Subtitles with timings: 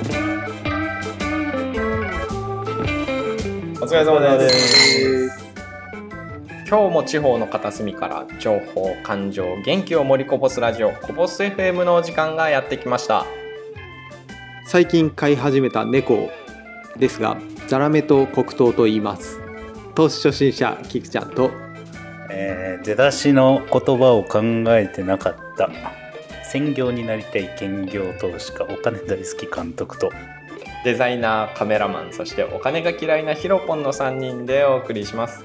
[0.00, 0.02] お
[3.84, 5.38] 疲れ様です。
[6.66, 13.26] 今日も地方の片隅から情報感情元気を盛りこぼすラジオこぼす FM のお時間がやってきました。
[14.64, 16.30] 最近飼い始めた猫
[16.96, 17.36] ですが
[17.68, 19.38] ザラメと黒糖と言います。
[19.94, 21.50] 投資初心者キクちゃんと。
[22.30, 25.68] えー出だしの言葉を考えてなかった
[26.50, 30.10] 専業になりたい兼業投資家お金大好き監督と。
[30.84, 35.44] デザイナーカメラマンそしてお金が嫌いなヒロポンの3人でお送りします。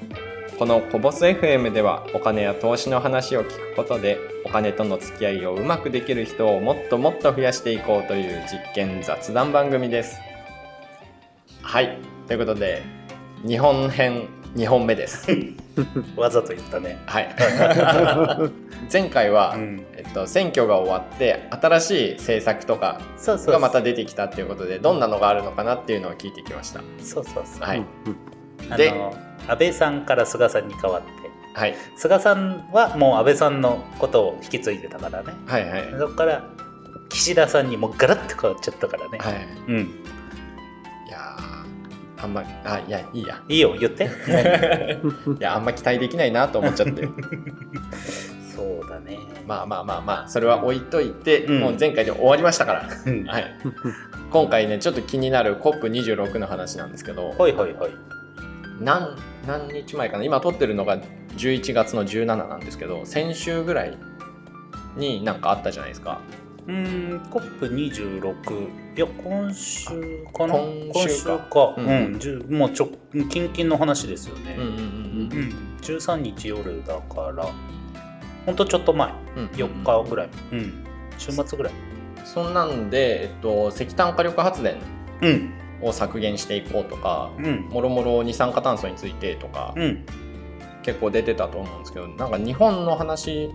[0.57, 10.17] このコボス FM ではお金や投資の話を聞くことでお金との付き合いをうまくできる人をもっともっと増やしていこうという実験雑談番組です。
[11.61, 11.99] はい。
[12.25, 12.81] ということで
[13.45, 15.27] 日本編2本目です。
[16.15, 16.97] わざと言ったね。
[17.05, 17.35] はい。
[18.91, 19.85] 前回は、うん。
[19.93, 26.81] えっと、選挙が終わって新しい政策とかそうそうがまた出てきたっていうことでどんなのがあるのかなっていうのを聞いてきました。
[26.99, 27.83] そうそうそう、はい、
[28.69, 29.13] あでの
[29.47, 31.07] 安倍さんから菅さんに変わって。
[31.53, 35.33] はい、菅さんはもう安倍さんのことを引き継いでたからね。
[35.47, 35.95] はいはい。
[35.97, 36.43] そこから
[37.09, 39.47] 岸田さんにもうガラッと変わっちゃったからね、はい。
[39.67, 39.89] うん
[42.17, 43.41] あんまあいやいいや。
[43.47, 44.05] いいよ言って。
[44.07, 44.09] い
[45.39, 47.07] やあんま期待できないなと思っちゃって。
[48.55, 49.19] そうだね。
[49.45, 51.59] まあまあまあまあそれは置いといて、うん。
[51.59, 53.25] もう前回で終わりましたから、うん。
[53.25, 53.45] はい、
[54.31, 57.91] 今回ねちょっと気になる COP26 の話なんですけどはいはいはい。
[58.79, 59.15] 何
[59.47, 60.23] 何日前かな。
[60.23, 60.99] 今撮ってるのが
[61.37, 63.97] 11月の17なんですけど先週ぐらい
[64.95, 66.21] になんかあったじゃないですか
[66.67, 69.85] うーん COP26 いや今週
[70.33, 70.55] かな？
[70.55, 71.37] 今週か。
[71.39, 71.75] か。
[71.77, 72.19] うん。
[72.21, 72.89] うん、もうちょ
[73.29, 74.55] 近々の話ですよね。
[74.57, 74.73] うんうんう
[75.35, 77.47] ん、13日夜だから
[78.45, 79.11] ほんとちょっと前。
[79.35, 80.29] うんうん4日ぐらい。
[80.53, 80.85] うん。
[81.17, 81.73] 週末ぐらい。
[82.23, 84.77] そんなんで、えっと、石炭火力発電
[85.21, 85.53] うん。
[85.81, 87.67] を削減していこうとかうん。
[87.69, 90.05] もろもろ二酸化炭素についてとか、うん。
[90.83, 93.49] 結構出てたと思うんですけどなんか日本の話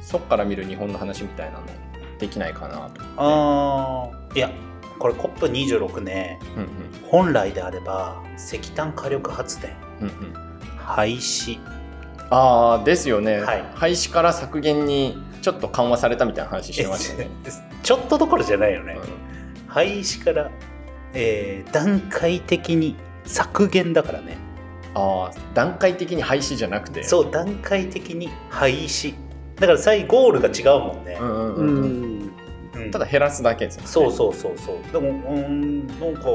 [0.00, 1.66] そっから見る日本の話みたいなの
[2.18, 2.90] できないかな。
[2.90, 3.02] と。
[3.16, 4.36] あー。
[4.36, 4.50] いや
[4.98, 6.38] これ COP26 ね。
[6.56, 6.70] うんうん。
[7.08, 9.72] 本来であれば石炭火力発電。
[10.00, 10.34] うんうん。
[10.78, 11.58] 廃止。
[12.30, 13.64] ああですよね、はい。
[13.74, 17.28] 廃止から削減にちょっと緩和されたみたいな話してましたね。
[17.82, 19.68] ちょっとどころじゃないよね、うん。
[19.68, 20.50] 廃止から、
[21.12, 24.38] えー段階的に削減だからね。
[24.94, 27.04] ああ段階的に廃止じゃなくて。
[27.04, 29.14] そう段階的に廃止。
[29.60, 31.16] だから最ゴールが違うもんね。
[31.20, 31.68] う、んうんううん。
[31.68, 32.05] うんん
[32.86, 33.88] うんただ減らすだけですよね。
[33.88, 36.30] そうそうそうそうでもうーんなんか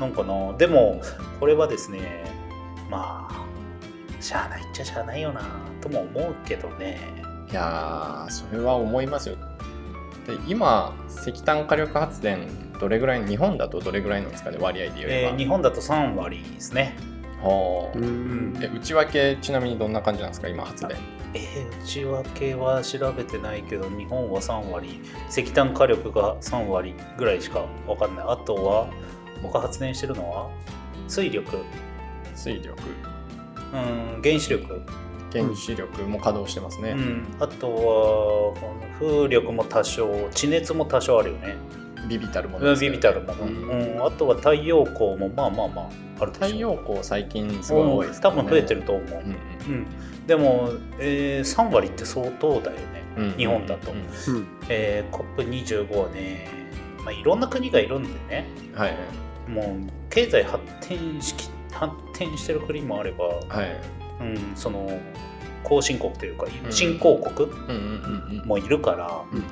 [0.00, 1.00] なんかなでも
[1.40, 2.24] これはですね
[2.90, 5.42] まあしゃあないっちゃしゃあないよな
[5.80, 6.98] とも思うけどね
[7.50, 9.36] いやーそれは思いますよ。
[10.26, 12.48] で今石炭火力発電
[12.80, 15.32] どれぐらい日本だとどれぐらいなんですかね割合で言ええば。
[15.34, 16.96] ー日本だと3割ですね
[17.46, 18.58] はあうん。
[18.62, 20.48] え内訳ちなみにどんな感じなんですか？
[20.48, 20.96] 今発電。
[21.34, 25.00] えー内訳は調べてないけど日本は3割。
[25.30, 28.24] 石炭火力が3割ぐらいしか分かんない。
[28.28, 28.88] あとは
[29.42, 30.50] 他発電してるのは
[31.08, 31.58] 水力。
[32.34, 32.74] 水力。
[33.72, 34.82] うん原子力、
[35.32, 36.90] 原子力も稼働してますね。
[36.90, 38.54] うん、あとはこ
[39.00, 41.56] の風力も多少地熱も多少あるよね。
[42.08, 42.80] ビビたるものね。
[42.80, 45.88] ビビたるもの、ううんんあとは太陽光もまあまあまあ
[46.20, 46.46] あるでしょ。
[46.46, 48.28] 太陽光最近すごい多いですね。
[48.28, 48.36] うん。
[48.36, 49.86] 多分増えてると思う、うんうん。
[50.26, 54.46] でも、えー3割って相当だよね、うんうん日本だと、うんうん。
[54.68, 56.48] えー、COP25 はね、
[57.04, 58.46] まあ、いろんな国がいるんでね。
[58.74, 58.94] はい
[59.48, 59.66] もう
[60.10, 63.76] 経済発展しき発展してる国もあれば、はい。
[64.20, 64.90] うん、その
[65.62, 68.46] 後進国というかうん新興国うんうんうんうん。
[68.46, 69.42] もいるから、うん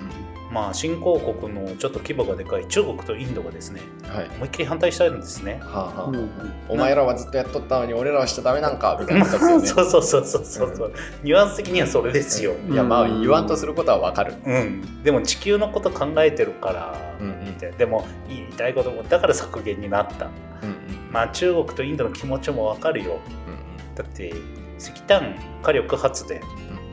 [0.54, 4.28] まあ新興国のちょっと規模がでかい中国とインドがですねうんはい。
[4.36, 5.58] 思いっきり反対したんですね。
[5.60, 6.10] はあはあ。
[6.10, 6.30] うん
[6.68, 9.66] お前らはずっとやっとったのに俺らはしちゃダメなんかみたいなことですよね。
[9.66, 10.92] そうそうそうそうそうそう、
[11.24, 12.54] ニュアンス的にはそれですよ。
[12.70, 14.34] いやまあ言わんとすることはわかる。
[14.46, 17.46] うん、でも地球のこと考えてるから、うんうん。
[17.46, 17.76] みたいな。
[17.76, 20.26] でも言いたいこともだから削減になった。
[20.62, 20.76] うんうん。
[21.10, 23.18] まあ中国とインドの気持ちもわかるよ。
[23.48, 23.54] うん
[23.96, 24.34] だって
[24.78, 26.40] 石炭火力発電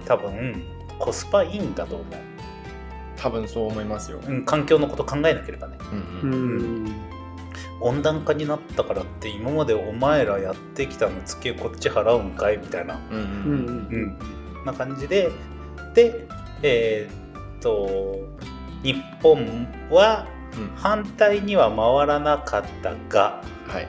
[0.05, 0.63] 多分
[0.99, 2.05] コスパいいんだと思
[3.21, 4.19] 多分そう思いますよ。
[4.27, 5.77] う、うん、環境のこと考えなければね。
[6.23, 6.85] うんううん。
[6.85, 6.91] ん
[7.79, 13.23] 温暖化になったからって今までお前らやってきたのつけこっち払うんかいみたいな、うんうん。
[13.23, 14.17] うん。
[14.57, 15.31] うん、な感じで
[15.93, 16.27] で
[16.63, 18.19] えーっと
[18.83, 20.27] 日本は
[20.57, 20.67] うん。
[20.75, 23.87] 反対には回らなかったが、はい。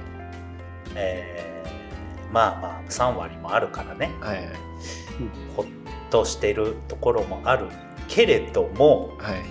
[0.94, 4.10] えーまあまあ3割もあるからね。
[4.20, 4.46] はいはい。
[5.54, 5.66] ほっ
[6.10, 7.66] としてるところもある
[8.14, 9.42] けれどもはい。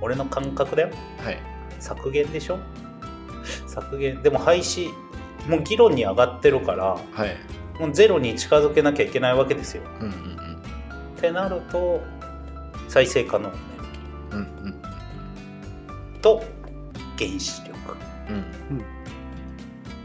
[0.00, 0.90] 俺の感覚だよ。
[1.18, 1.38] はい。
[1.80, 2.58] 削減でしょ？
[3.66, 4.22] 削減。
[4.22, 4.90] でも廃止
[5.48, 7.36] もう議論に上がってるからはい。
[7.80, 9.82] もうゼロに近づけなきゃいけないわけですよ。
[10.00, 10.36] うんうん
[11.16, 12.02] ってなると
[12.88, 13.68] 再生可能エネルギ
[14.32, 14.80] うんうん。
[16.16, 16.44] ーと
[17.18, 17.74] 原子力。
[18.28, 18.36] うん。
[18.76, 18.84] うん。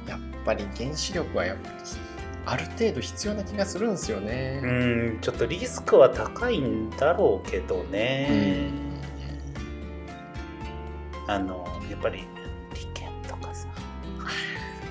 [0.09, 1.75] やっぱり原子力はやっぱり
[2.45, 4.61] ある程度必要な気がするんですようね。
[4.61, 8.71] んちょっとリスクは高いんだろうけどね、
[11.27, 12.25] あのやっぱり
[12.73, 13.67] 利権とかさ。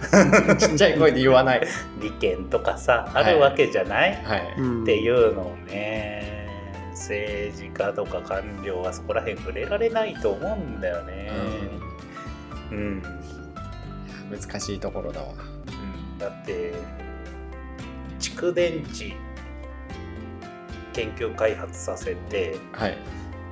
[0.56, 1.66] ちっちゃい声で言わない。
[2.00, 4.54] 利権とかさあるわけじゃない、はい。
[4.58, 6.48] うんっていうのをね
[6.92, 11.30] 政治家とか官僚はそこら辺触れられないと思うんだよね。
[12.70, 13.02] うん、うん。
[14.30, 15.28] 難しいところだわ。
[16.18, 16.74] だって
[18.36, 19.14] 蓄電池
[20.92, 22.98] 研究開発させて、はい。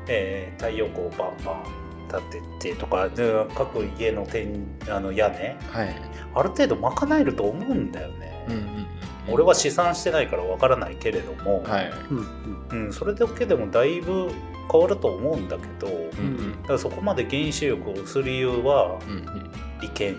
[0.08, 1.64] えー太陽光をバンバン
[2.08, 5.94] 立ててとかで各家の天あの屋根はい。
[6.34, 8.86] ある程度賄えると思うんだよね、うんうんうん。
[9.34, 11.92] 俺は試算してないからわからないけれども、はい。
[12.10, 14.30] うんうん、それだけでもだいぶ
[14.70, 19.50] 変わると思うんだけど、うんうんだからそこまで原子力をする理由はうんうん
[19.80, 20.16] 利権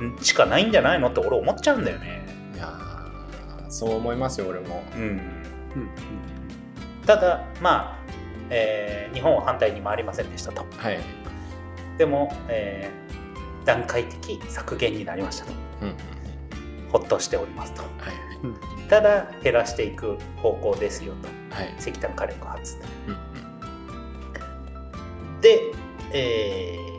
[0.00, 2.39] うんしかないんじゃないのって俺思っちゃうんだよね。
[3.70, 4.82] そう思いますよ俺も。
[4.94, 5.20] うん、うん
[7.06, 7.98] ただまあ、
[8.50, 10.64] えー日本は反対に回りませんでしたと。
[10.76, 11.00] はい。
[11.98, 13.00] でも、えー
[13.66, 15.52] 段階的削減になりましたと。
[15.82, 15.96] うんうん
[16.90, 17.82] ほっとしておりますと。
[17.82, 17.90] はい
[18.88, 21.28] ただ減らしていく方向ですよと。
[21.54, 21.74] はい。
[21.78, 22.88] 石炭火力発電。
[23.08, 23.16] うん
[25.40, 25.60] で、
[26.12, 26.89] えー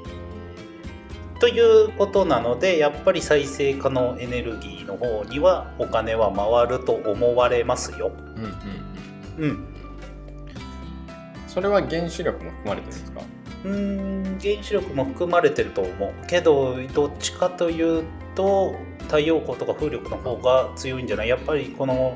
[1.42, 8.12] ということなのでやっぱり再生可能エネルギーの方にはお金は回ると思われますよ。
[8.16, 8.52] うんうん
[9.38, 9.50] うん。
[9.50, 9.68] うん。
[11.48, 13.22] それは原子力も含まれてるんですか？
[13.66, 18.04] うーん原子力も含まれてると思うけどどっちかという
[18.36, 21.30] と太陽光とか風力の方が強いんじゃない？
[21.30, 22.16] やっぱりこの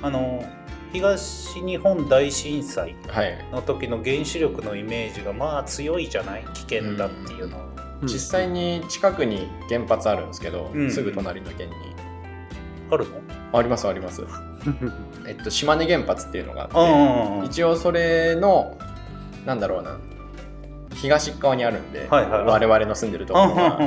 [0.00, 0.42] あの
[0.94, 3.46] 東日本大震災はい。
[3.52, 6.44] の時の原子力のイメージがまあ強いじゃない？
[6.54, 10.90] 危険だっていうのは、うん実際に近くに原発あるんですけど、うん。
[10.90, 11.74] すぐ隣の県に。
[12.90, 13.20] あるの？
[13.58, 14.22] ありますあります。
[15.26, 18.76] えっと島根原発っていうのがあって、あ一応それの
[19.46, 19.96] なんだろうな
[20.94, 23.84] 東側にあるんで、はいはい我々の住んでるところが。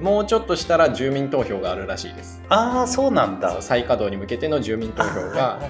[0.00, 2.42] もうちょっとしたら住民投票があるらしいです。
[2.48, 3.62] ああそうなんだ。
[3.62, 5.60] 再稼働に向けての住民投票が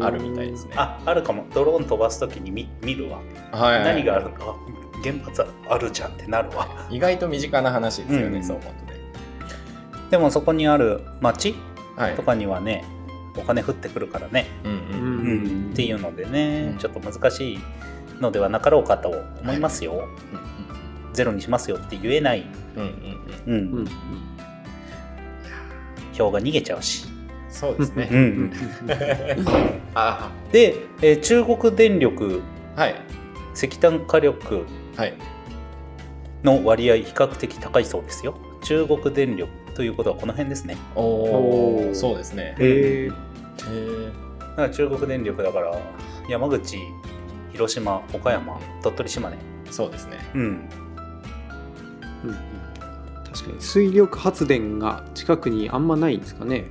[0.00, 0.74] あるみたいですね。
[0.76, 1.44] ああるかも。
[1.52, 3.18] ドローン飛ばす時に見見るわ、
[3.50, 4.54] はい、何があるのか
[5.04, 6.86] 原発あるじゃんってなるわ。
[6.90, 8.44] 意外と身近な話ですよね、うん。
[8.44, 9.00] そう思うとね。
[10.10, 11.54] でもそこにある町
[11.96, 12.14] はい。
[12.14, 12.22] と。
[12.22, 12.84] かにはね
[13.36, 15.70] お金降ってくるからね、うんうんうん。
[15.72, 16.78] っていうのでね、うん。
[16.78, 17.58] ちょっと難しい
[18.20, 19.10] のではなかろうかと
[19.42, 20.08] 思いますよ、
[21.12, 22.46] ゼロにしますよって言えない、
[22.76, 23.84] うん
[26.12, 27.06] 票が逃げちゃうし、
[27.48, 28.08] そうですね。
[28.12, 28.52] うん。
[29.94, 32.40] あ で、えー中国電力
[32.76, 32.94] はい。
[33.54, 34.64] 石炭火力はい
[36.44, 38.36] の割合比較的高いそうですよ。
[38.62, 40.76] 中国電力ということはこの辺ですね。
[40.94, 42.54] おおそうですね。
[42.58, 43.10] へえへえ
[44.40, 45.76] だから中国電力だから
[46.28, 46.78] 山口
[47.52, 49.36] 広島岡山鳥取島根
[49.70, 50.18] そうですね。
[50.34, 52.36] うんうん。
[53.24, 53.60] 確かに。
[53.60, 56.66] 水力発電が近くにあんまないんですかね。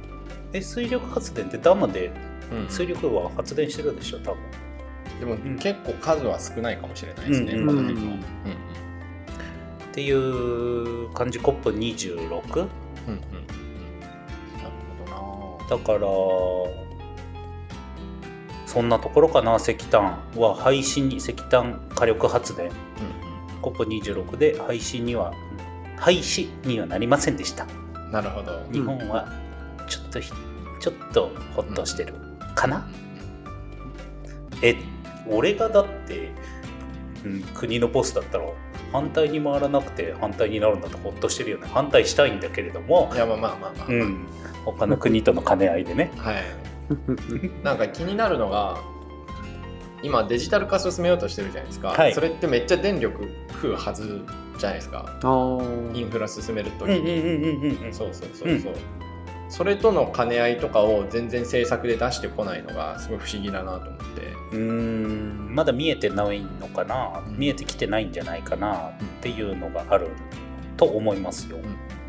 [0.54, 2.12] え水力発電ってダムで
[2.52, 2.70] うん。
[2.70, 4.38] 水力は発電してるでしょ多分
[5.24, 5.58] でも、ん。
[5.58, 8.04] 結構数は少ないかもしれないですね、うんこの辺は。
[8.04, 11.38] うんっていう感じ。
[11.40, 12.70] COP26 うんうんうんうん。
[14.02, 14.72] なる
[15.08, 16.00] ほどなだから
[18.66, 22.68] そんなところかな石炭は廃止に石炭火力発電。
[22.68, 22.74] うん
[23.62, 25.32] COP26 で廃止には
[25.96, 27.66] 廃止にはなりませんでした。
[27.96, 28.66] うんなるほど。
[28.72, 29.32] 日本は
[29.88, 30.32] ちょっとひ
[30.80, 32.14] ちょっとホッとしてる。
[32.56, 32.88] かな、
[34.62, 34.76] え
[35.30, 36.32] 俺がだって、
[37.26, 38.46] うん、国のボスだったら
[38.92, 41.68] 反対に回らなくて反対になるんだとホッとしてるよね。
[41.72, 44.28] 反対したいんだけれどもいやまあまあまあまあ、うん。
[44.66, 46.12] 他の国との兼ね合いでね。
[46.18, 46.44] はい。
[47.64, 48.78] なんか気になるのが
[50.04, 52.14] 今デジタル化進めようとしてるじゃないですか、はい。
[52.14, 54.22] それってめっちゃ電力食うはず
[54.58, 55.06] じゃないですか。
[55.94, 57.94] インフラ進めるときうんうんに、うんうんうん。
[57.94, 58.74] そうそうそうそう、
[59.54, 64.22] それとの兼ね合いとかを全然政策で出してこないのがすごい不思議だなと思って。
[64.52, 65.54] うーん。
[65.54, 67.38] まだ見えてないのかな、うん。
[67.38, 70.08] 見えてきてないんじゃないかなっていうのがある
[70.76, 71.60] と思いますよ。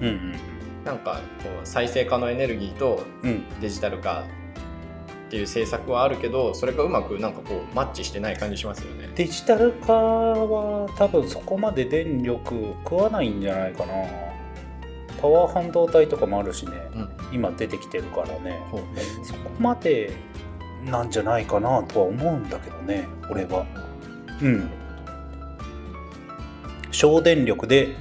[0.00, 0.08] うん。
[0.08, 0.34] うん
[0.86, 3.44] なんかこう再生可能エネルギーとうん。
[3.60, 4.24] デジタル化
[5.26, 9.10] っていう政策はあるけどそれがうまくなんかこうマッチしてない感じしますよね。
[9.14, 13.92] デジタル化は多分そこまで電力食わないんじゃないかな
[15.24, 16.72] パワー半導体とかもあるしね。
[16.94, 17.08] うん。
[17.32, 18.62] 今出てきてるからね。
[18.70, 18.82] ほう。
[19.24, 20.12] そこまで
[20.84, 23.64] なんじゃないかなとは思うんだけどね俺は。
[24.42, 24.70] うん。
[26.90, 27.96] 省電力で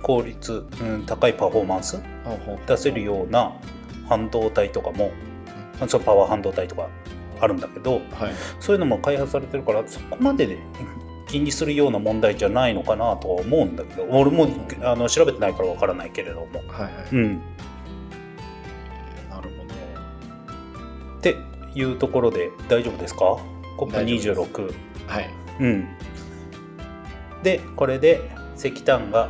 [0.00, 2.00] 効率、うん、高いパフォーマンス
[2.66, 3.52] 出せるような
[4.08, 5.12] 半導体とかも、
[5.86, 6.88] そのパワー半導体とか
[7.40, 8.32] あるんだけどはい。
[8.58, 10.58] そういうのも開発されてるからそこまでで
[11.26, 14.48] 気にするような問題じゃないのかなとは思うんだけど俺も
[14.82, 16.46] あの調べてないからわからないけれども。
[16.68, 16.92] はいはい。
[17.12, 17.34] うん。
[19.30, 19.74] なるほど。
[21.18, 21.36] って
[21.74, 23.24] いうところで大丈夫ですか？
[23.24, 23.42] 大丈
[23.84, 24.74] 夫です ?COP26
[25.06, 25.30] はい。
[25.60, 25.88] うん。
[27.42, 29.28] でこれで石炭が、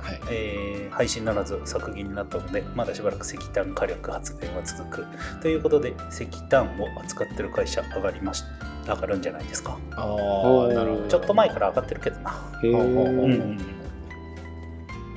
[0.00, 0.20] はい。
[0.30, 5.06] えー廃止ならず削減になったのでまだしばらく石炭火力発電は続く。
[5.40, 8.42] ということで石炭を扱ってる会社上がりまし
[8.88, 9.78] 上がるんじゃないですか。
[9.96, 11.08] ああなるほど。
[11.08, 12.30] ちょっと前から上がってるけどな。
[12.62, 13.58] へほうんーうん。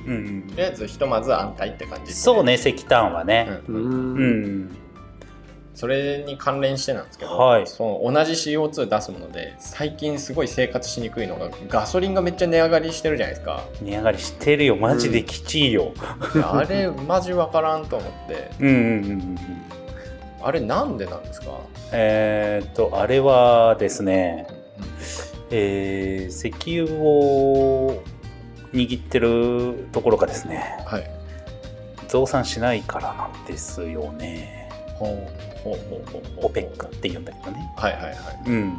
[0.04, 3.60] うんとりあえずひとまず安泰って感じですそうね石炭はね。
[3.68, 4.14] ううん。
[4.14, 4.26] んう
[4.64, 4.76] ん、
[5.74, 7.66] それに関連してなんですけど、はい。
[7.68, 13.62] その同じ CO2 出すもので最近すごい生活しにくいのがガソリンがめっちゃ値上がりしてるじゃないですか。
[13.80, 14.76] 値上がりしてるよ。
[14.76, 15.92] マジできちいよ、
[16.34, 18.50] いやあれマジわからんと思って。
[18.58, 19.38] うん、うんうんうん
[20.44, 21.58] あれなんでなんですか、
[21.92, 24.46] えーっとあれはですね
[25.50, 26.52] えー石
[26.84, 28.02] 油を
[28.72, 31.10] 握ってるところがですねはい。
[32.08, 34.70] 増産しないからなんですよね。
[34.98, 37.72] ほうほうほうほうオペックって言うんだけどね。
[37.76, 38.14] はいはいはい。
[38.46, 38.78] うん。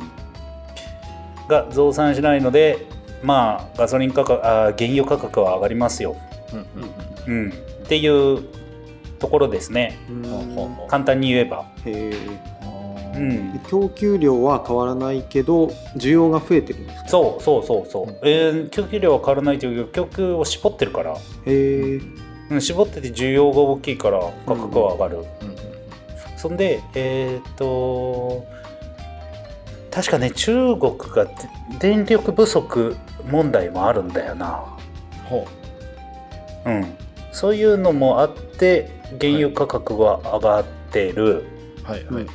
[1.48, 2.86] が増産しないので
[3.24, 6.16] まあガソリン価格あー原油価格は上がりますよ、
[6.54, 6.68] うん
[7.28, 7.44] うん。
[7.44, 7.54] うん、っ
[7.88, 8.44] ていう
[9.24, 9.98] ところですね。
[10.90, 11.66] 簡単に言えば、
[13.16, 17.10] うん、供給量は変わらないけど需要が増えてるんですか？
[17.10, 18.18] そうそうそうそう、うん。
[18.24, 22.02] えー供給量は変わらないという供給を絞ってるから、へえ。
[22.50, 25.22] うん、絞ってて需要が大きいから価格は上がる、うん。
[25.22, 25.26] うん。
[26.36, 28.44] そんでえっ、と
[29.90, 31.32] 確かね中国がで
[31.80, 32.98] 電力不足
[33.32, 34.66] 問題もあるんだよな。
[35.30, 35.48] ほ
[36.66, 36.98] うん。
[37.32, 38.90] そういうのもあって
[39.20, 41.46] 原油価格は上がってる、
[41.86, 42.06] うはい。
[42.06, 42.16] はい。
[42.16, 42.28] はい、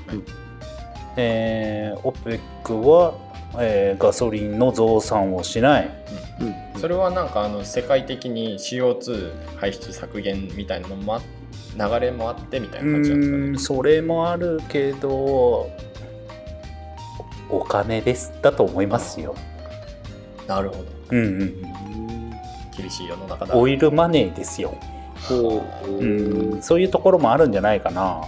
[1.17, 3.15] えー、OPEC は、
[3.59, 5.91] えーガソリンの増産をしない。
[6.75, 6.81] うん。
[6.81, 11.21] それはなんかあの世界的に CO2 排出削減みたいなのもあ
[11.77, 13.51] 流れもあってみたいうな感じなんですかね？
[13.51, 15.71] んそれもあるけど
[17.49, 18.33] お金です。
[18.43, 19.35] だと思いますよ、
[20.47, 20.85] なるほど。
[21.11, 21.61] うんうん、
[22.77, 23.57] 厳しい世の中だ。
[23.57, 24.77] オイルマネーですよ、ほ
[25.31, 28.23] ううん、そういうところもあるんじゃないかな、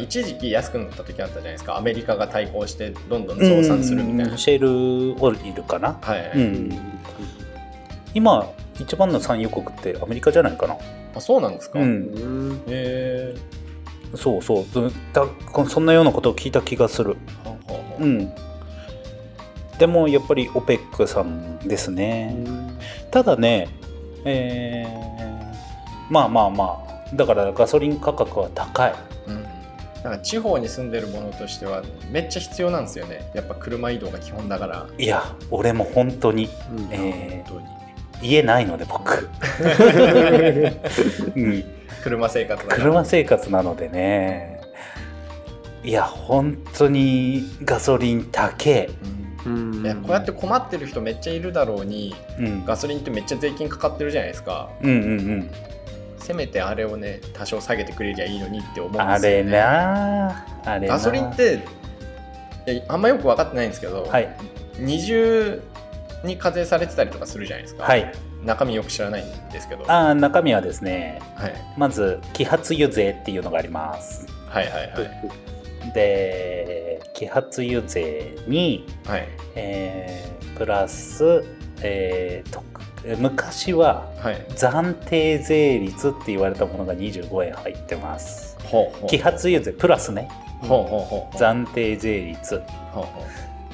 [0.00, 1.76] 一時期安くなった時あったじゃないですか。
[1.76, 6.78] アメリカが対抗してどんどん増産するみたいな、うんシェールオイルかな、はい、うん、
[8.14, 10.76] 今一番の産油国ってアメリカじゃないかな、
[11.14, 13.34] あそうなんですか、う、うんえ
[14.14, 14.64] そうそう。
[15.12, 15.26] だ
[15.68, 17.10] そんなようなことを聞いた気がする。
[17.10, 18.02] はあはあはあ。
[18.02, 18.32] うん。
[19.78, 22.36] でもやっぱり OPEC さんですね、
[23.10, 23.68] ただね
[24.24, 25.17] えー
[26.10, 27.16] まあまあまあ。
[27.16, 28.94] だからガソリン価格は高い。
[29.28, 29.42] うん。
[30.02, 33.30] なんか地方に住んでるものとしてはめっちゃ必要なんですよね。
[33.34, 34.86] やっぱ車移動が基本だから。
[34.96, 36.88] いや俺も本当に、うん。
[36.92, 37.66] え本当に。
[37.66, 37.78] ー
[38.22, 39.28] 家ないので僕、
[41.36, 41.64] うん、
[42.02, 44.60] 車生活車生活なのでね。
[45.84, 48.90] いや本当にガソリン高え、
[49.46, 49.52] うん。
[49.52, 49.84] うん。
[49.84, 54.68] いやこうやって困ってる人めっちゃいるだろうにうん、ガソリンってめっちゃ税金かかってるじゃないですか。
[54.82, 55.50] うんうんうん
[56.28, 59.50] せめてあれをね多少下げてくれりゃいいのにって思うんあれですよね。
[59.52, 61.62] なあれなガソリンって
[62.86, 64.36] あんまよく分かってないんですけど、はい。
[64.78, 65.62] 二重
[66.22, 68.12] に課税されてたりとかするじゃないですか、はい。
[68.44, 74.26] 中身よく知らないんですけど、あー中身はですねはい、まず揮発油税っていうのがあります。
[74.48, 75.92] はいはいはい。
[75.94, 79.26] で揮発油税に、はい。
[79.54, 81.44] えープラス、
[81.80, 82.62] えーと
[83.18, 84.44] 昔ははい。
[84.50, 88.56] 暫定税率って言われたものが25円入ってます。
[89.08, 90.28] 揮発油税プラスね。
[91.32, 92.62] 暫定税率。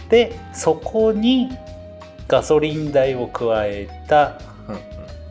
[0.09, 1.51] でそこに
[2.29, 4.39] ガソリン代を加えた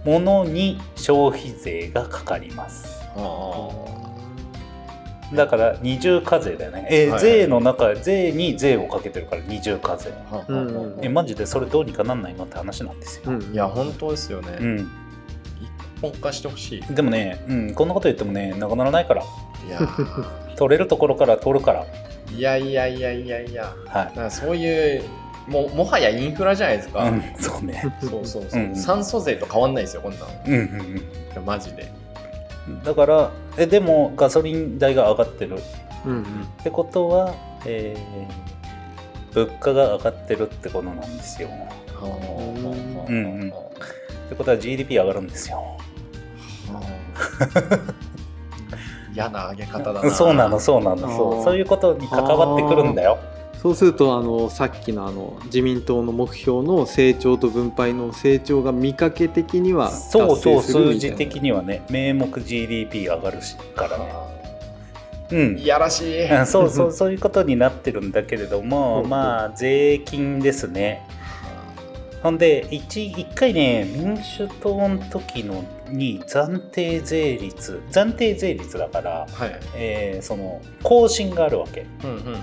[0.03, 3.01] ものに消費税がかかります。
[3.15, 4.02] あ
[5.35, 7.19] だから二重課税だよね、えーはい。
[7.19, 10.13] 税の中税に税をかけてるから二重課税。
[10.31, 13.53] あはあうんえマジでそれどうにかなんないのって話なんですよ、うん。
[13.53, 16.93] いや本当ですよね、うん、一本化してほしい。
[16.93, 19.23] でもね、うん、こんなこと言ってもねなくならないから。
[19.23, 20.55] いやー。
[20.55, 21.85] 取れるところから取るから。
[22.31, 23.73] いやいやいやいやいや。
[23.87, 24.31] はい。
[24.31, 25.03] そういう
[25.47, 27.83] ももはやインフラじゃないですか、うんそうね。
[27.99, 30.25] そうそうそう、うん酸素税と変わんないですよこんなの。
[30.25, 30.95] いうんうん。
[31.35, 31.91] やマジで。
[32.67, 35.57] うんだからえでもガソリン代が上がってる。
[36.05, 36.24] うんうん。
[36.24, 36.25] っ
[36.63, 37.33] てことは、
[37.65, 38.53] えー
[39.33, 41.50] 物価が上がってるってことなんですよ。
[41.50, 43.50] はうんうん。
[43.50, 43.53] っ
[44.29, 45.75] てことは GDP 上がるんですよ。
[49.13, 50.12] 嫌な上げ方だな。
[50.12, 51.43] そうなのそうなのそう。
[51.43, 53.19] そういうことに関わってくるんだよ
[53.63, 63.98] そうするとあのさっきのあの自民党の目標の成長と分配の成長が見かけ的にはそうそう達成するみ数たいな字的にはね名目 GDP 上がるしから。
[63.98, 64.13] ね
[65.32, 65.58] うん。
[65.58, 66.29] いやらしい。
[66.29, 71.08] うんそうそうそういうことになってるんだけれども うんまあ税金ですね
[72.24, 79.60] ほんで 1, 一回ね民主党の時のに暫定税率暫定税率だから、はい。
[79.75, 81.86] えーその更新があるわけ。
[82.03, 82.42] うんうんうんうん。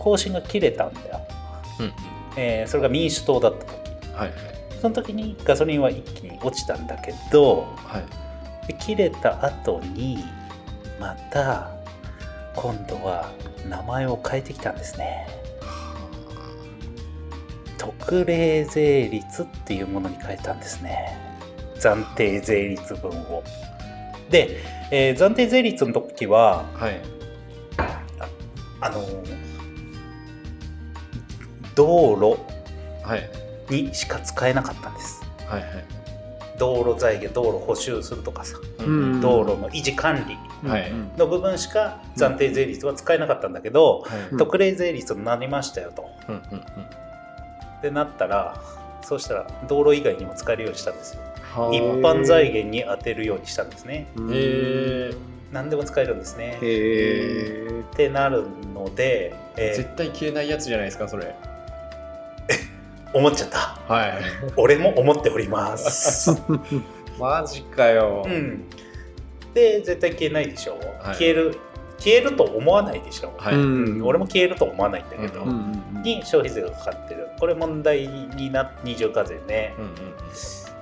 [0.00, 1.20] 更新が切れたんだよ、
[1.80, 1.92] うん
[2.36, 4.12] えーそれが民主党だった時。
[4.14, 4.32] はい。
[4.80, 8.66] その時にガソリンは一気に落ちたんだけどはい。
[8.66, 10.24] で切れた後に
[10.98, 11.70] また
[12.56, 13.30] 今度は
[13.68, 15.28] 名前を変えてきたんですね
[17.84, 21.18] 特例税率っていうものに変えたんですね。
[21.78, 23.42] 暫定税率分を。
[24.30, 24.58] で、
[24.90, 27.00] えー暫定税率の時ははい。
[28.80, 29.02] あの
[31.74, 32.40] 道路
[33.02, 33.30] はい。
[33.70, 35.22] にしか使えなかったんです。
[35.46, 35.70] はいはい。
[36.58, 38.56] 道路財源道路補修するとかさ。
[38.78, 40.36] うん道路の維持管理
[41.18, 44.20] の部分しか暫定税率は使えなかったんだけど、はい。
[44.32, 46.06] うん特例税率になりましたよと。
[46.28, 46.42] うん
[47.84, 48.56] ってなったら
[49.02, 51.20] そうしたら道路以外にも使えるようにしたんですよ。
[51.54, 51.74] はあ。
[51.74, 54.06] 一般財源に当てるようにしたんですね。
[55.52, 56.56] 何でも使えるんですね。
[56.56, 61.34] ってなるので、えー絶対消えないやつじゃないですかそれ。
[63.12, 63.58] 思っちゃった。
[63.86, 64.12] はい。
[64.56, 66.30] 俺も思っております。
[67.20, 68.64] マジかよ、うん、
[69.52, 71.14] で絶対消えないでしょ、はい。
[71.14, 71.56] 消える
[71.98, 74.04] 消えると思わないでしょ、はい、うん。
[74.04, 76.02] 俺も消えると思わないんだけど、うんうんうん。
[76.02, 79.94] に消費税がかかってるこれ問題にな二重課税ね、うんうん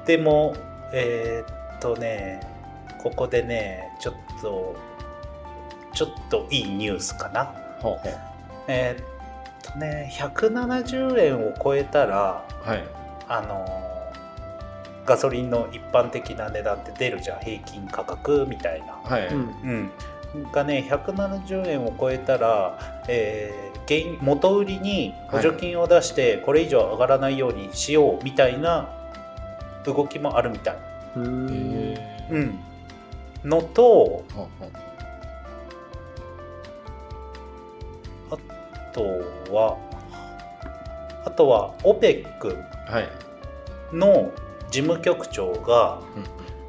[0.05, 0.57] でも
[0.93, 2.41] えーっとね
[2.99, 4.77] ここでねちょっと
[5.95, 7.45] ちょっといいニュースかな。
[7.81, 8.13] ほうほう。
[8.67, 12.85] えーっとね170円を超えたらはい。
[13.29, 13.93] あのー
[15.05, 17.41] ガソリンの一般的な値段って出るじゃん。
[17.41, 19.91] 平均価格みたいな、はい、うん。
[20.35, 28.89] うん、がね170円を超えたら、えー原元売りに補助金を出してこれ以上上がらないようにしようみたいな
[29.85, 30.77] 動きもあるみたい、
[31.17, 31.95] うん。
[33.45, 34.25] のと
[38.31, 38.37] あ
[38.93, 39.03] と
[39.53, 39.79] は
[41.25, 42.25] あとは OPEC
[42.89, 43.09] はい、
[43.97, 44.33] の
[44.71, 46.25] 事務局長が、うん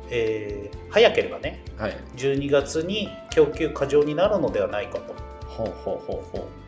[0.10, 1.97] えー早ければねはい。
[2.17, 5.15] 12月に供給過剰になるのではないかと。
[5.47, 6.62] ほうほうほうほう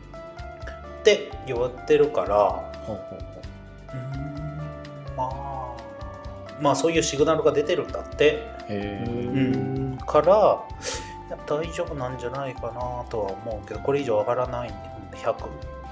[1.06, 2.36] って言われてるから
[2.84, 3.92] ほうほうほう。
[3.92, 4.56] ーん
[5.16, 5.76] まあ
[6.60, 8.48] まあそういうシグナルが出てるんだって。
[8.68, 9.98] うへえ、ん。
[9.98, 10.58] から
[11.46, 14.74] 大丈夫なんじゃないかなとは思うけどこれ以上上がらない
[15.12, 15.34] 100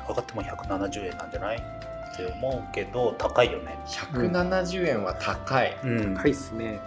[0.08, 1.56] 上がっても170円なんじゃない？
[1.58, 3.78] って思うけど高いよね。
[3.86, 6.14] 170円は高い、うん。
[6.16, 6.80] 高いっすね。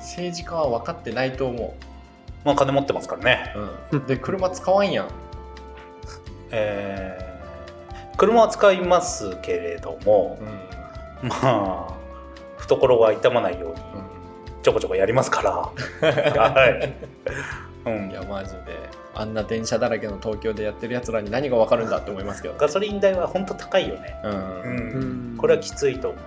[0.00, 1.74] 政治家は分かってないと思
[2.44, 3.54] まあ金持ってますからね。
[3.92, 5.08] う、うん、で車使わんやん。
[6.50, 7.33] えー
[8.16, 10.38] 車は使いますけれども
[11.22, 11.28] うん。
[11.28, 11.94] まあ
[12.58, 13.76] 懐は痛まないように
[14.62, 15.50] ちょこちょこやりますから。
[16.40, 16.94] はい、
[17.84, 18.10] うん。
[18.10, 19.04] いやマジで。
[19.16, 26.20] あんな電車だらけの東京でやってるやつらに何が分かるんだって思いますけどガソリン代は本当高いよね、うん、ううんん、これはきついと思う。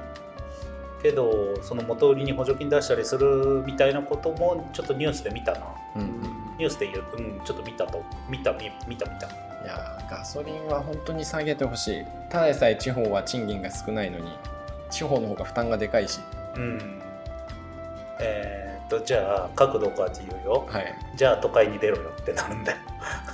[1.04, 5.60] けどその元売りに補助金出したりするみたいなこともちょっとニュースで見たな。
[5.98, 6.27] うんうん
[6.58, 9.28] ニュースで言う、うん、ちょっと見たと見た見見た見た。
[9.28, 9.30] い
[9.66, 12.06] やガソリンは本当に下げてほしい。
[12.30, 14.32] ただでさえ地方は賃金が少ないのに
[14.90, 16.20] 地方の方が負担がでかいし。
[16.56, 17.02] うん。
[18.20, 20.66] えーっとじゃあ角度こうやって言うよ。
[20.68, 20.96] はい。
[21.16, 22.72] じゃあ都会に出ろよってなるんだ。
[22.72, 22.78] よ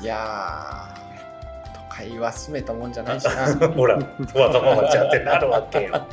[0.01, 3.55] いやー都会は住めたもんじゃないしな。
[3.69, 4.01] ほらわ
[4.49, 6.07] がままちゃんってなるわけよ。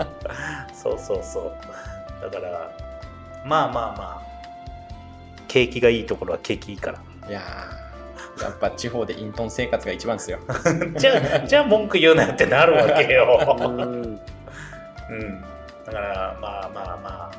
[0.73, 2.31] そうそうそう。
[2.31, 2.71] だから
[3.45, 4.30] まあまあまあ
[5.51, 7.29] 景気がいいところは景気いいから。
[7.29, 10.39] いやーやっぱ地方で隠遁生活が一番ですよ。
[10.97, 11.13] じゃ
[11.45, 13.57] あじゃあ文句言うなよってなるわけよ。
[13.59, 13.73] うん。
[13.73, 14.19] うん、
[15.85, 17.31] だからまあまあまあ、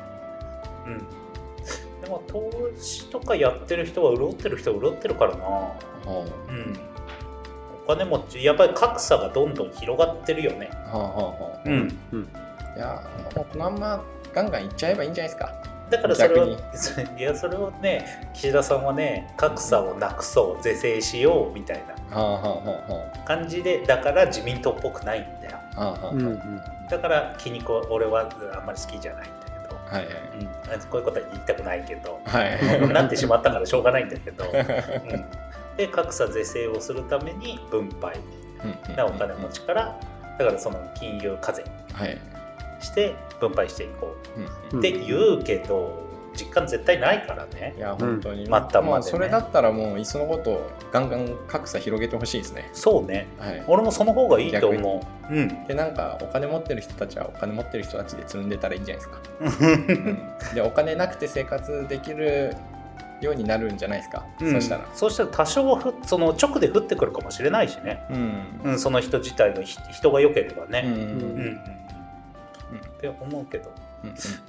[0.86, 0.98] うん、
[2.02, 5.38] でも投資とかやってる人は潤ってる人は潤ってるからな。
[5.38, 5.72] ほ
[6.06, 6.52] う。
[6.52, 6.78] うん。
[7.84, 10.70] お金持ちやっぱり格差がどんどん広がってるよね。
[10.84, 11.70] ほうほうほう。
[11.70, 11.88] うん。
[12.76, 13.02] いや
[13.34, 25.58] もうこのまんまガンガンいっちゃえばいいんじゃないですかだからそれを逆いやそれをね岸田さんはね格差をなくそう是正しようみたいなはあはあはあは感じでだから自民党っぽくないんだよ。
[26.90, 30.06] だから気にこ俺はあんまり好きじゃないんだけど、はい
[30.40, 32.20] うん、こういうことは言いたくないけど。
[32.24, 32.58] はい。
[32.58, 38.16] はいなってしまったからしょうがないんだけど、 うん、で格差是正をするために分配。
[38.96, 39.98] なお金持ちから
[40.38, 41.64] だからその金融課税。
[41.92, 42.18] はい
[42.82, 44.16] して分配していこ
[44.72, 44.78] う。
[44.78, 47.74] って言うけど実感絶対ないからね。
[47.76, 48.90] いや本当に、末端までね。
[48.90, 52.70] まあそれだったらもういっそのことガンガン格差広げてほしいですね。
[52.72, 53.26] そうね。
[53.38, 53.64] はい。
[53.66, 55.34] 俺もその方がいいと思う。
[55.34, 55.66] うん。
[55.66, 59.20] でなんかお金持ってる人たちはお金持ってる人たちで積んでたらいいんじゃないですか、
[60.50, 60.54] うん。
[60.54, 62.54] でお金なくて生活できる
[63.20, 64.52] ようになるんじゃないですか、うん。
[64.54, 64.88] そしたら。
[64.94, 68.42] そうしたら多少はふその直で降ってくるかもしれないしね、うん。
[68.64, 71.16] うん、その人自体のひ人が良ければね、うんうんうんうん。
[71.16, 71.18] う
[71.50, 71.81] ん
[73.08, 73.72] って思うけど。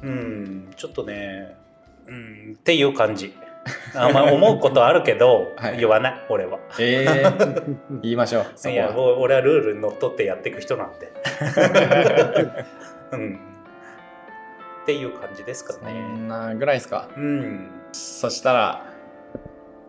[0.03, 0.73] うんうん。
[0.75, 1.55] ちょっとね
[2.07, 3.33] うんっていう感じ。
[3.95, 5.77] あまあ思うことあるけど、はい。
[5.77, 6.59] 言わない俺は。
[6.79, 8.45] えー、言いましょう。
[8.69, 8.93] いやは。
[8.93, 11.11] もう俺はルールにのっとってやっていく人なんで。
[13.13, 13.39] うん。
[14.83, 17.07] っていう感じですかそねんなぐらいですか？
[17.15, 17.69] うん。
[17.93, 18.85] そしたら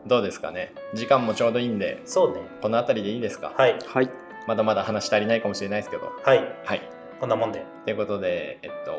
[0.07, 0.73] どうですかね？
[0.95, 2.43] 時間もちょうどいいんでそうね。
[2.63, 3.77] この辺りでいいですか、はい。
[3.87, 4.11] はい。
[4.47, 6.13] まだまだ話足りないかもしれないですけど。
[6.23, 6.39] はい。
[6.65, 6.89] はい
[7.25, 7.65] こんなもんで。
[7.87, 8.93] ということでえっと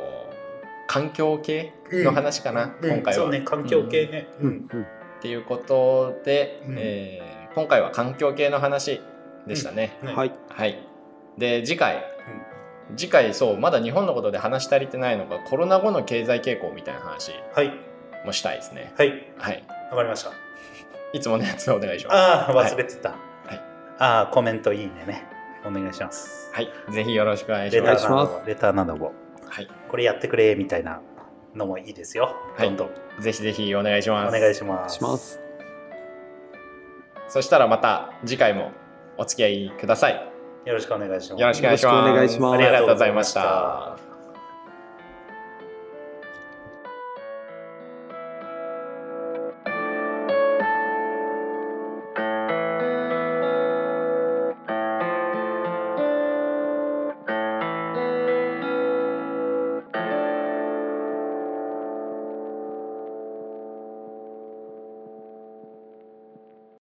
[0.88, 4.28] 環境系の話かな、今回は、そうね環境系ね。
[4.42, 4.50] ううん。
[4.50, 4.82] んうん。
[4.82, 4.86] っ
[5.22, 6.76] ていうことで、うん。
[6.80, 9.00] えー今回は環境系の話
[9.48, 10.34] でしたね、ねはい。
[10.50, 10.78] はい。
[11.38, 12.04] で次回、
[12.98, 17.72] 次回そうまだ日本のことで話し足りてないのがコロナ後の経済傾向みたいな話はい。
[18.26, 18.92] もしたいですね。
[18.98, 19.10] はい。
[19.38, 19.64] はい。
[19.92, 20.32] わかりました。
[21.14, 22.16] いつものやつお願いします。
[22.18, 23.14] ああ忘れてた、い。
[24.00, 25.35] ああコメントいいねね
[25.66, 26.52] お願いします。
[26.54, 26.70] はい。
[26.92, 28.48] ぜひよろしくお願いします。
[28.48, 28.96] レターなど。
[28.98, 29.14] も。
[29.48, 29.68] はい。
[29.90, 31.02] これやってくれみたいな
[31.56, 32.36] のもいいですよ。
[32.56, 32.68] はい。
[32.68, 32.90] どんどん。
[33.22, 34.40] ぜひぜひお願いしおます。
[34.40, 34.96] 願いします。
[34.96, 35.40] します。
[37.28, 38.72] そしたらまた次回も
[39.18, 40.32] お付き合いください。
[40.66, 41.42] よろしくお願いします。
[41.42, 41.94] よろしくお願いします。
[41.96, 42.54] よろしくお願いします。
[42.56, 44.05] ありがとうございました